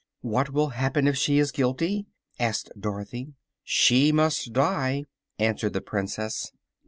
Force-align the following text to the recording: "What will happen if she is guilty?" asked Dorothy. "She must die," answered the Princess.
"What 0.21 0.49
will 0.51 0.69
happen 0.69 1.07
if 1.07 1.15
she 1.15 1.37
is 1.37 1.51
guilty?" 1.51 2.07
asked 2.39 2.71
Dorothy. 2.79 3.35
"She 3.63 4.11
must 4.11 4.51
die," 4.51 5.05
answered 5.37 5.73
the 5.73 5.81
Princess. 5.81 6.51